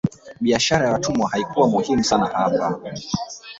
Biashara 0.41 0.85
ya 0.85 0.93
watumwa 0.93 1.29
haikuwa 1.29 1.67
muhimu 1.67 2.03
sana 2.03 2.25
hapa 2.25 2.79